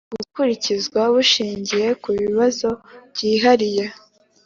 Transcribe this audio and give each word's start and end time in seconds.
Gukurikizwa, 0.15 1.01
bushingiye 1.13 1.87
ku 2.01 2.09
bibazo 2.19 2.69
byihariye 3.13 3.85